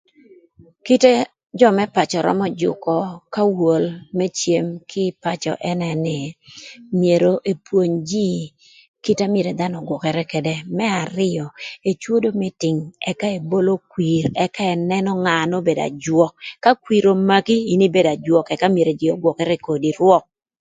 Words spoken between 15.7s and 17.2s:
ajwök ka kwir